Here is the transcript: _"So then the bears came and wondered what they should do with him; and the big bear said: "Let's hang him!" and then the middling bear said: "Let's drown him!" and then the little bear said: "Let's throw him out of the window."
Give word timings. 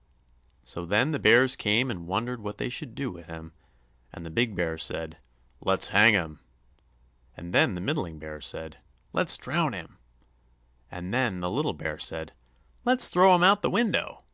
_"So 0.64 0.86
then 0.86 1.10
the 1.10 1.18
bears 1.18 1.54
came 1.56 1.90
and 1.90 2.06
wondered 2.06 2.40
what 2.40 2.56
they 2.56 2.70
should 2.70 2.94
do 2.94 3.10
with 3.12 3.26
him; 3.26 3.52
and 4.14 4.24
the 4.24 4.30
big 4.30 4.56
bear 4.56 4.78
said: 4.78 5.18
"Let's 5.60 5.88
hang 5.88 6.14
him!" 6.14 6.40
and 7.36 7.52
then 7.52 7.74
the 7.74 7.82
middling 7.82 8.18
bear 8.18 8.40
said: 8.40 8.78
"Let's 9.12 9.36
drown 9.36 9.74
him!" 9.74 9.98
and 10.90 11.12
then 11.12 11.40
the 11.40 11.50
little 11.50 11.74
bear 11.74 11.98
said: 11.98 12.32
"Let's 12.82 13.10
throw 13.10 13.34
him 13.34 13.42
out 13.42 13.58
of 13.58 13.62
the 13.62 13.68
window." 13.68 14.24